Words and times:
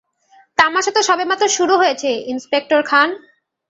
তামাশা 0.57 0.91
তো 0.95 1.01
সবেমাত্র 1.09 1.45
শুরু 1.57 1.73
হয়েছে, 1.81 2.09
ইন্সপেক্টর 2.31 2.81
খান। 2.89 3.09